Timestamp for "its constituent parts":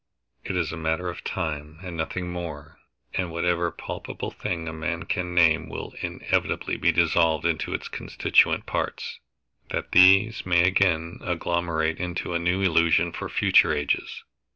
7.75-9.19